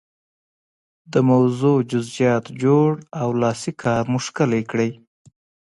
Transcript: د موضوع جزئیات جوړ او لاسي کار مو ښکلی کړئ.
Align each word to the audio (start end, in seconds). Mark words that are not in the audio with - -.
د 1.13 1.15
موضوع 1.29 1.77
جزئیات 1.91 2.45
جوړ 2.63 2.89
او 3.21 3.27
لاسي 3.41 3.71
کار 3.83 4.03
مو 4.11 4.19
ښکلی 4.27 4.61
کړئ. 4.71 4.91